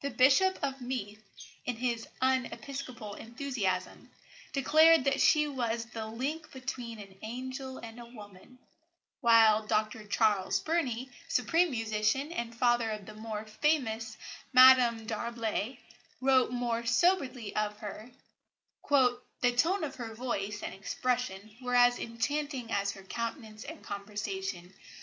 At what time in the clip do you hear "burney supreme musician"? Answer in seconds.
10.60-12.32